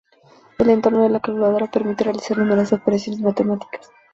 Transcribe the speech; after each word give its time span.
El 0.57 0.71
entorno 0.71 1.03
de 1.03 1.09
la 1.09 1.19
calculadora 1.19 1.69
permite 1.69 2.05
realizar 2.05 2.35
numerosas 2.39 2.79
operaciones 2.81 3.21
matemáticas. 3.21 3.91